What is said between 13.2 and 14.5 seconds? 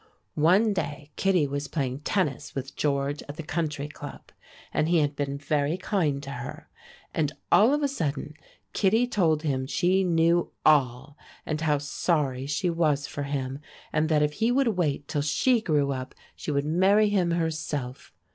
him, and that if